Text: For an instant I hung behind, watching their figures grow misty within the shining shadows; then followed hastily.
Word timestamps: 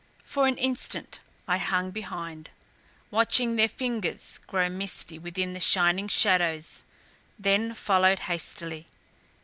For 0.23 0.47
an 0.47 0.57
instant 0.57 1.19
I 1.47 1.59
hung 1.59 1.91
behind, 1.91 2.49
watching 3.11 3.55
their 3.55 3.67
figures 3.67 4.39
grow 4.47 4.67
misty 4.67 5.19
within 5.19 5.53
the 5.53 5.59
shining 5.59 6.07
shadows; 6.07 6.83
then 7.37 7.75
followed 7.75 8.21
hastily. 8.21 8.87